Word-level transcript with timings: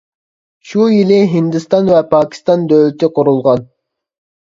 شۇ 0.69 0.85
يىلى 0.93 1.19
ھىندىستان 1.35 1.93
ۋە 1.93 2.01
پاكىستان 2.17 2.67
دۆلىتى 2.75 3.15
قۇرۇلغان. 3.19 3.73